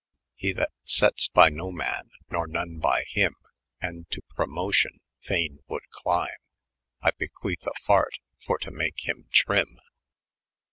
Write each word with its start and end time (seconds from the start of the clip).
i4S' 0.03 0.15
He 0.47 0.53
that 0.53 0.71
settes 0.83 1.27
by 1.27 1.49
no 1.49 1.69
maiij 1.71 2.09
nor 2.31 2.47
none 2.47 2.79
by 2.79 3.03
hym. 3.07 3.35
And 3.79 4.09
to 4.09 4.23
promocion 4.35 4.97
fayn 5.29 5.59
wold 5.67 5.83
clym, 5.91 6.27
I 7.03 7.11
bequethe 7.11 7.67
a 7.67 7.73
fart, 7.85 8.13
for 8.43 8.57
to 8.57 8.71
make 8.71 8.95
hym 9.01 9.27
trym. 9.31 9.77